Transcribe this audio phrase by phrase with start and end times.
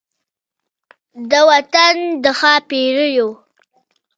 [1.29, 3.29] د وطن د ښا پیریو